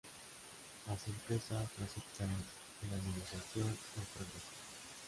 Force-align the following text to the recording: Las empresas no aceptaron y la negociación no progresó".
Las 0.87 1.07
empresas 1.07 1.63
no 1.77 1.85
aceptaron 1.85 2.33
y 2.33 2.87
la 2.89 2.97
negociación 2.97 3.67
no 3.67 4.01
progresó". 4.15 4.47